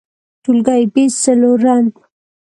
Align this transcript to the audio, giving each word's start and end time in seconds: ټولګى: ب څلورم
ټولګى: 0.43 0.81
ب 0.93 0.95
څلورم 1.21 1.85